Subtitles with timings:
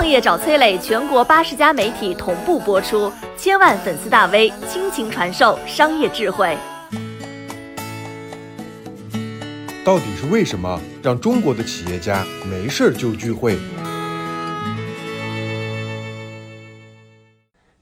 [0.00, 6.56] 创业找崔磊，全国八十家媒体同步播出，千万粉丝大 V 倾情传授商业智慧。
[9.84, 13.58] 到底是为什么让中国的企业家没事儿就聚会？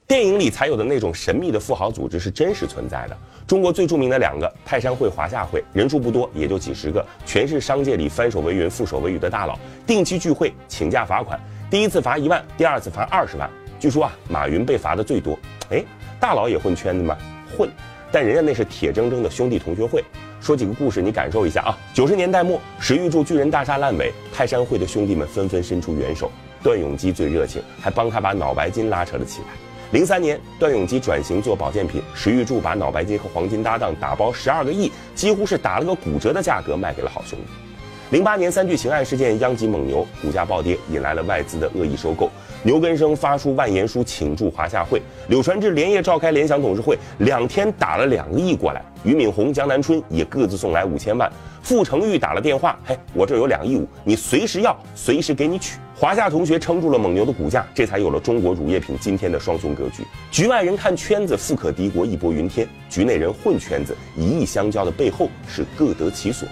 [0.05, 3.17] 电影里才有的那种神秘的富豪组织是真实存在的。
[3.47, 9.57] 中国最著名的两个泰山会、华夏会，人数不多，也就几十个，全是商界里翻手为云、覆手为雨的大佬，
[9.87, 11.39] 定期聚会，请假罚款，
[11.69, 13.47] 第一次罚一万，第二次罚二十万。
[13.79, 15.37] 据说啊，马云被罚的最多。
[15.69, 15.83] 哎，
[16.19, 17.15] 大佬也混圈子吗？
[17.55, 17.69] 混，
[18.11, 20.03] 但人家那是铁铮铮的兄弟同学会。
[20.41, 21.77] 说几个故事，你感受一下啊。
[21.93, 26.31] 九十年代末，石玉柱巨人大厦烂尾，泰山会的兄弟们纷纷伸出援手，
[26.63, 29.47] 段永基最热情，还帮他把脑白金拉扯了起来。
[29.91, 37.68] 零三年，段永基转型做保健品，石玉柱把脑白金和黄金搭档打包十二个亿，几乎是打了个骨折的价格卖给了好兄弟。
[38.11, 42.27] 零八年三聚氰胺事件殃及蒙牛，股价暴跌，引来了外资的恶意收购。
[42.63, 48.83] 牛根生发出万言书请助华夏会，柳传志连夜召开联想董事会，两天打了两个亿过来。
[49.03, 51.31] 俞敏洪、江南春也各自送来五千万。
[51.61, 55.77] 傅成玉打了电话，嘿，我这有两亿五，你随时要，随时给你取。
[55.95, 60.03] 华夏同学撑住了蒙牛的股价，这才有了中国乳业品今天的双雄格局。
[60.31, 66.47] 局外人看圈子富可敌国，义薄云天；局内人混圈子，一意相交的背后是各得其所。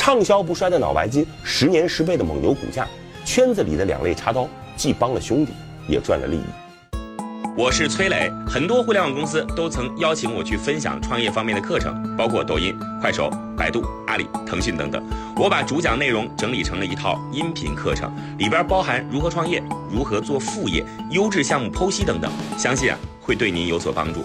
[0.00, 2.88] 畅销不衰的脑白金，十年十倍的蒙牛股价，
[3.22, 4.48] 圈子里的两肋插刀。
[4.74, 5.52] 既帮了兄弟，
[5.86, 6.44] 也赚了利益。
[7.54, 15.04] 我是崔磊，很多互联网公司都曾邀请我去分享创业方面的课程，包括抖音、快手、百度、阿里、腾讯等等。
[15.36, 24.24] 我把主讲内容整理成了一套音频课程，里边包含如何创业、如何做副业、优质项目剖析等等，相信啊会对您有所帮助。